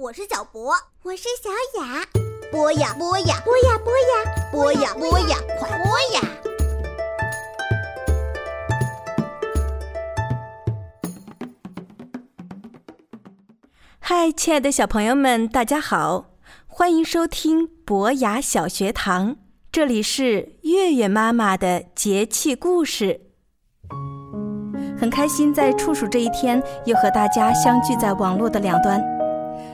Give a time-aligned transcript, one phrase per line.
[0.00, 0.72] 我是小博，
[1.02, 1.50] 我是小
[1.80, 2.06] 雅。
[2.52, 6.20] 播呀播呀，播呀播呀，播呀播呀，快播呀！
[13.98, 16.26] 嗨，亲爱的小朋友们，大家好，
[16.68, 19.34] 欢迎收听博雅小学堂，
[19.72, 23.22] 这里是月月妈妈的节气故事。
[24.96, 29.17] 很开心在处暑这一天，又和大家相聚在网络的两端。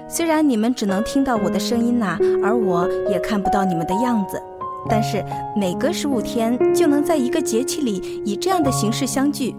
[0.09, 4.41] 虽然你们只能听到我的声音呐、而我也看不到你们的样子，
[4.89, 5.25] 但是
[5.57, 9.55] 每隔十五天就能在一个节气里以这样的形式相聚，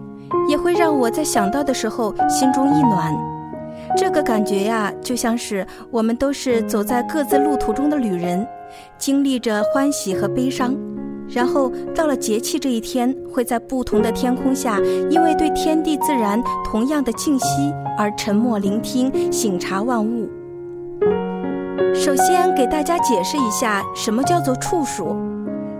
[0.48, 3.14] 也会让我在想到的时候心中一暖。
[3.96, 8.46] 这个感觉呀，就像是我们都是走在各自路途中的旅人，
[8.98, 10.76] 经历着欢喜和悲伤，
[11.28, 14.78] 然后到了节气这一天，会在不同的天空下，
[15.10, 20.25] 因为对天地自然同样的静息而沉默聆听，醒察万物。
[21.98, 25.16] 首先给大家解释一下什么叫做处暑。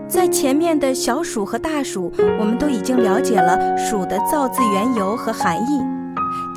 [0.07, 5.81] 在前面的小暑和大暑，我们都已经了解了暑的造字缘由和含义。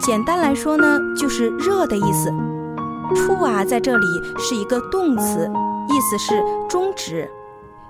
[0.02, 2.32] 简单来说呢，就是热的意思。
[3.14, 4.06] 处啊，在这里
[4.38, 5.50] 是一个动词，
[5.88, 7.28] 意思是终止。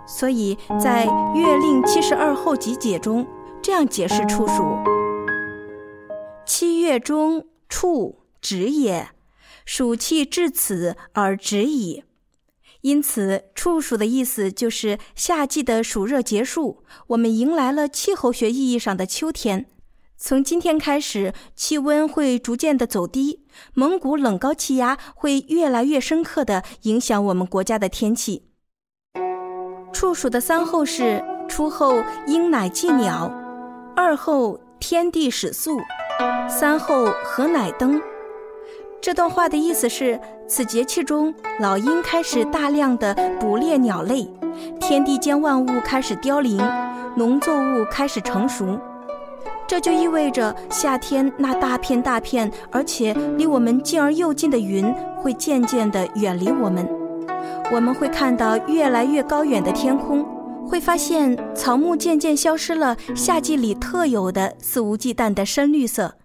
[0.06, 3.26] 所以在《月令七十二候集解》中
[3.62, 4.64] 这样解释处暑：
[6.44, 9.08] 七月中，处止也。
[9.64, 12.05] 暑气至此而止矣。
[12.83, 19.66] 因此，处暑的意思就是夏季的暑热结束，我们迎来了气候学意义上的秋天。
[20.16, 23.44] 从今天开始，气温会逐渐的走低，
[23.75, 28.44] 蒙古冷高气压会越来越深刻的影响我们国家的天气。
[29.92, 33.31] 处暑的三候是：初候鹰乃祭鸟，
[33.94, 35.78] 二候天地始肃，
[36.48, 38.00] 三候禾乃登。
[39.02, 44.28] 这段话的意思是，此节气中，老鹰开始大量的捕猎鸟类，
[44.78, 46.60] 天地间万物开始凋零，
[47.16, 48.78] 农作物开始成熟。
[49.66, 56.86] 这就意味着夏天那大片大片，而且离我们近而又近的云会渐渐地远离我们。
[57.72, 60.22] 我们会看到越来越高远的天空，
[60.69, 66.16] 会发现草木渐渐消失了夏季里特有的肆无忌惮的深绿色。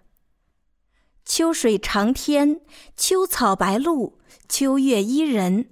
[1.26, 2.60] 秋水长天，
[2.96, 4.16] 秋草白露，
[4.48, 5.68] 秋月伊人。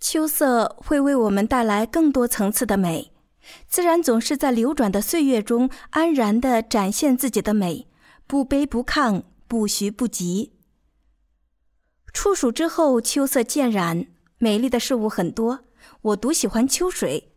[0.00, 3.12] 秋色会为我们带来更多层次的美，
[3.68, 7.86] 自然总是在流转的岁月中安然地展现自己的美，
[8.26, 10.54] 不卑不亢，不徐不急。
[12.14, 14.06] 处暑之后，秋色渐染，
[14.38, 15.66] 美丽的事物很多，
[16.00, 17.34] 我独喜欢秋水。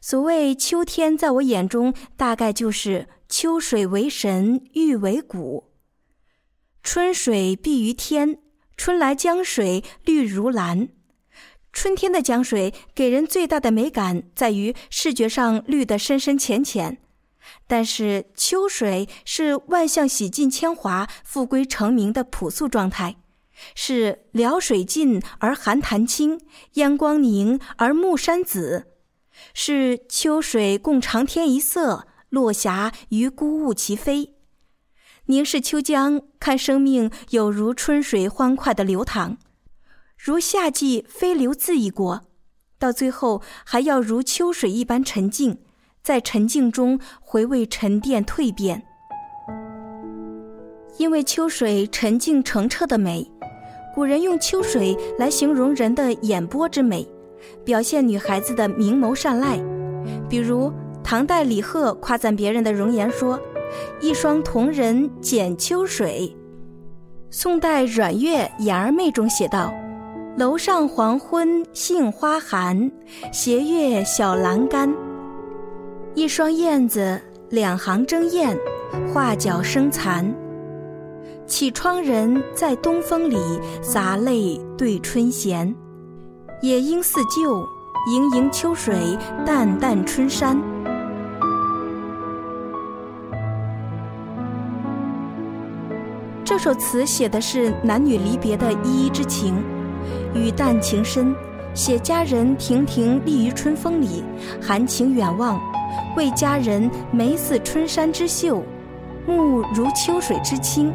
[0.00, 5.73] 所谓秋天，在我眼中大概就是秋水为神，玉为骨。
[6.84, 8.38] 春水碧于天，
[8.76, 10.90] 春来江水绿如蓝。
[11.72, 16.98] 春天的江水给人最大的美感在于视觉上绿得深深浅浅，
[17.66, 23.16] 但是秋水是万象洗尽铅华、复归成名的朴素状态，
[23.74, 26.38] 是潦水尽而寒潭清，
[26.74, 28.92] 烟光凝而暮山紫，
[29.54, 34.33] 是秋水共长天一色，落霞与孤鹜齐飞。
[35.26, 39.38] 凝视秋江，看生命有如春水欢快的流淌，
[40.18, 42.26] 如夏季飞流恣意过，
[42.78, 45.60] 到最后还要如秋水一般沉静，
[46.02, 48.82] 在沉静中回味沉淀蜕变。
[50.98, 53.26] 因为秋水沉静澄澈的美，
[53.94, 57.08] 古人用秋水来形容人的眼波之美，
[57.64, 59.58] 表现女孩子的明眸善睐。
[60.28, 60.70] 比如
[61.02, 63.40] 唐代李贺夸赞别人的容颜说。
[64.00, 66.34] 一双瞳人剪秋水。
[67.30, 69.74] 宋代阮岳《眼儿妹》中写道
[70.38, 72.90] ：“楼上黄昏杏花寒，
[73.32, 74.94] 斜月小阑干。
[76.14, 77.20] 一双燕子，
[77.50, 78.56] 两行争艳，
[79.12, 80.32] 画角声残。
[81.46, 83.36] 绮窗人在东风里，
[83.82, 85.74] 洒泪对春闲。
[86.62, 87.66] 野莺似旧，
[88.12, 90.56] 盈盈秋水，淡淡春山。”
[96.44, 99.64] 这首词写的是男女离别的依依之情，
[100.34, 101.34] 语淡情深，
[101.72, 104.22] 写佳人亭亭立于春风里，
[104.60, 105.58] 含情远望，
[106.18, 108.62] 为佳人眉似春山之秀，
[109.26, 110.92] 目如秋水之清，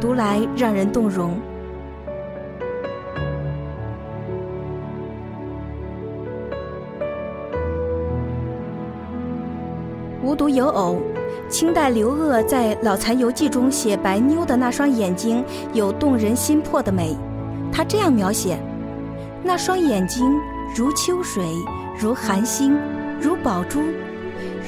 [0.00, 1.36] 读来让人动容。
[10.22, 11.02] 无独有偶。
[11.48, 17.16] 清代刘鹗在《老残游记》中写白妞的那双眼睛有动人心魄的美，
[17.72, 18.58] 他这样描写：
[19.42, 20.26] 那双眼睛
[20.74, 21.44] 如秋水，
[21.98, 22.76] 如寒星，
[23.20, 23.80] 如宝珠，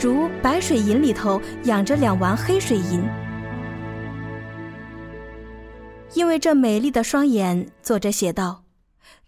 [0.00, 3.02] 如白水银里头养着两丸黑水银。
[6.14, 8.62] 因为这美丽的双眼，作者写道：“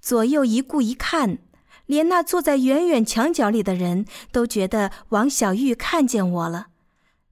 [0.00, 1.38] 左右一顾一看，
[1.87, 6.69] 连那坐在远远墙角里的人都觉得王小玉看见我了。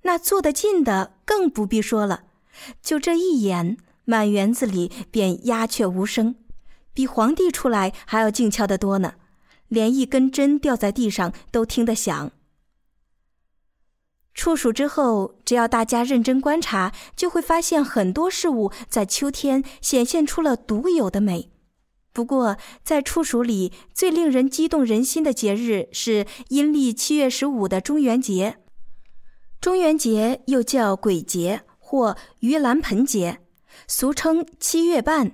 [0.07, 2.27] 那坐得近的更不必说了，
[2.81, 6.37] 就这一眼，满园子里便鸦雀无声，
[6.95, 9.15] 比皇帝出来还要静悄得多呢。
[9.67, 12.31] 连一根针掉在地上都听得响。”
[14.33, 21.51] 处暑之后，只要大家认真观察，就会发现很多事物在秋天显现出了独有的美。
[22.13, 28.59] 不过，在处暑里最令人激动人心的节日是阴历七月十五的中元节。
[29.67, 33.41] 中元节又叫鬼节或盂兰盆节，
[33.89, 35.33] 俗称七月半。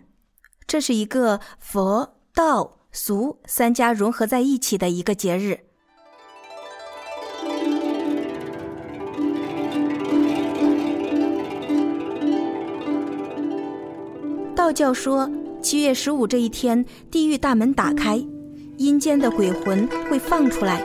[0.67, 5.61] 这是一个佛道俗三家融合在一起的一个节日。
[14.57, 15.31] 道教说，
[15.61, 18.17] 七月十五这一天，地狱大门打开，
[18.79, 20.83] 阴间的鬼魂会放出来，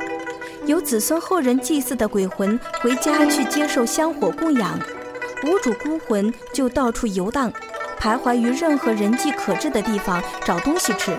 [0.68, 4.78] 有子孙后人祭祀的鬼魂回家去接受香火供养，
[5.46, 7.50] 无主孤魂就到处游荡，
[7.98, 11.16] 徘徊于任何人迹可至的地方找东西吃。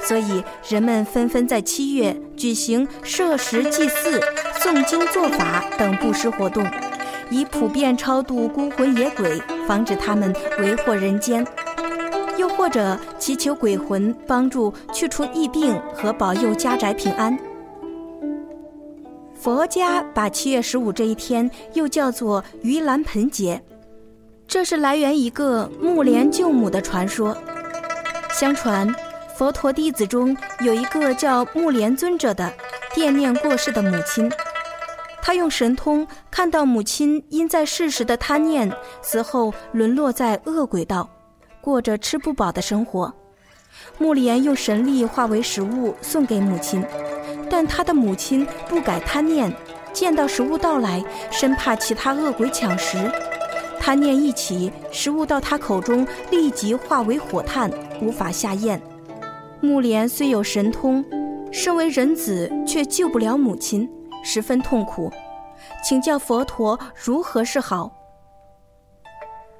[0.00, 4.20] 所以人们纷纷在七月举行设食祭祀、
[4.60, 6.64] 诵经做法等布施活动，
[7.28, 11.44] 以普遍超度孤魂野鬼，防止他们为祸人间。
[12.36, 17.36] 又或者祈求鬼魂帮助去除疫病和保佑家宅平安。
[19.46, 23.62] 佛家把七月十五这一天又叫做盂兰盆节，
[24.48, 27.32] 这是来源一个木莲救母的传说。
[28.28, 28.92] 相传，
[29.36, 32.52] 佛陀弟子中有一个叫木莲尊者的，
[32.92, 34.28] 惦念过世的母亲，
[35.22, 38.68] 他用神通看到母亲因在世时的贪念，
[39.00, 41.08] 死后沦落在恶鬼道。
[41.60, 43.14] 过着吃不饱的生活，
[43.98, 46.84] 木莲用神力化为食物送给母亲，
[47.48, 49.52] 但他的母亲不改贪念，
[49.92, 53.10] 见到食物到来，生怕其他恶鬼抢食，
[53.80, 57.70] 贪念一起，食物到他口中立即化为火炭，
[58.00, 58.80] 无法下咽。
[59.60, 61.04] 木莲虽有神通，
[61.50, 63.88] 身为人子却救不了母亲，
[64.22, 65.10] 十分痛苦，
[65.82, 67.90] 请教佛陀如何是好。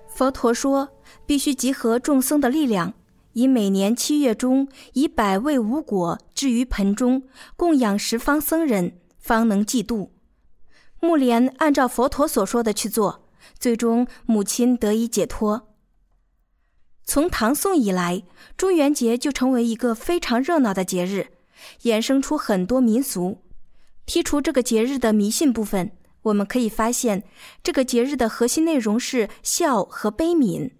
[0.08, 0.88] 佛陀说。
[1.24, 2.92] 必须集合众僧的力量，
[3.36, 7.24] 以每年七月中以百味无果置于盆中，
[7.54, 10.10] 供养十方僧人，方能济度。
[11.00, 13.28] 木莲按照佛陀所说的去做，
[13.58, 15.68] 最终母亲得以解脱。
[17.04, 18.22] 从唐宋以来，
[18.56, 21.26] 中元节就成为一个非常热闹的节日，
[21.82, 23.42] 衍生出很多民俗。
[24.06, 25.92] 剔除这个节日的迷信部分，
[26.22, 27.22] 我们可以发现，
[27.62, 30.70] 这个节日的核心内容是孝和悲悯。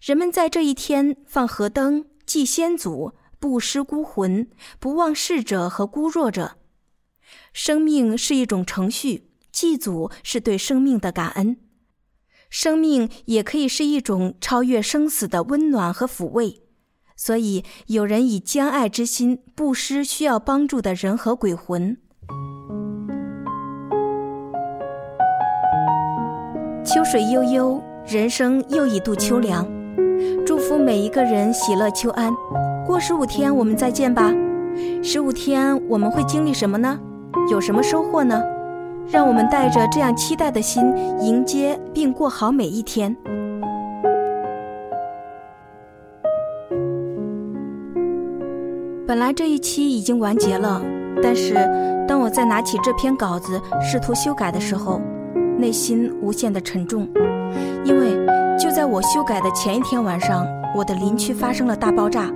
[0.00, 4.48] 人们在这一天放河灯、祭先祖、布施孤魂、
[4.78, 6.56] 不忘逝者和孤弱者。
[7.52, 11.58] 生命是一种程序，祭祖是对生命的感恩。
[12.48, 16.62] 生命也可以是一种超越生死的温暖和抚慰。
[17.14, 21.98] 所以，有人以将爱之心布施需要帮助的人和鬼魂。
[26.82, 29.79] 秋水悠悠，人生又一度秋凉。
[30.70, 32.32] 祝每一个人喜乐秋安。
[32.86, 34.32] 过十五天我们再见吧。
[35.02, 36.96] 十五天我们会经历什么呢？
[37.50, 38.40] 有什么收获呢？
[39.08, 40.84] 让我们带着这样期待的心
[41.18, 43.16] 迎接并过好每一天。
[49.08, 50.80] 本来这一期已经完结了，
[51.20, 51.54] 但是
[52.06, 55.00] 当我再拿起这篇稿子试图修改的时候，
[55.58, 57.08] 内心无限的沉重，
[57.84, 58.24] 因为。
[58.60, 62.30] 就在我修改的前一天晚上，我的林区发生了大爆炸。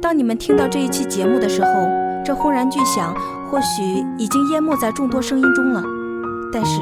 [0.00, 1.70] 当你们听到这一期节目的时候，
[2.24, 3.14] 这轰然巨响
[3.50, 5.82] 或许已经淹没在众多声音中了。
[6.52, 6.80] 但是，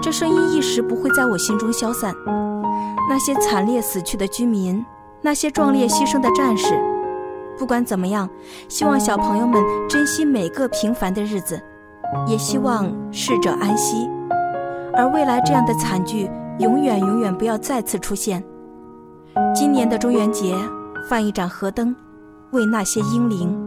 [0.00, 2.14] 这声音一时不会在我心中消散。
[3.08, 4.84] 那些惨烈死去的居民，
[5.20, 6.74] 那些壮烈牺牲的战士，
[7.58, 8.28] 不管怎么样，
[8.68, 11.60] 希望小朋友们珍惜每个平凡的日子，
[12.26, 14.08] 也希望逝者安息。
[14.94, 16.28] 而未来这样的惨剧。
[16.58, 18.44] 永远永远不要再次出现。
[19.54, 20.54] 今年的中元节，
[21.08, 21.94] 放一盏河灯，
[22.50, 23.61] 为那些英灵。